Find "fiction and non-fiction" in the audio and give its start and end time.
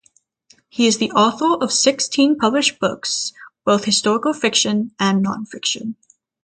4.33-5.95